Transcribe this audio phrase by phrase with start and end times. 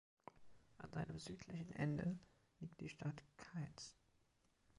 [0.79, 2.17] An seinem südlichen Ende
[2.59, 3.95] liegt die Stadt Cairns.